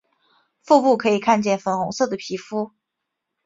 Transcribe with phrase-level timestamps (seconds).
[0.65, 2.71] 腹部可以看见粉红色的皮肤。